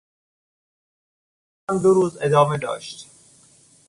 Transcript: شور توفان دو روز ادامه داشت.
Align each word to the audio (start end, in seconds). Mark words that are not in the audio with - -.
شور 0.03 0.07
توفان 1.67 1.81
دو 1.83 1.93
روز 1.93 2.17
ادامه 2.21 2.57
داشت. 2.57 3.07